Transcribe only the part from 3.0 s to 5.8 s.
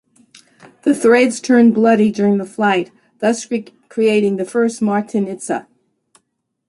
thus creating the first Martenitsa.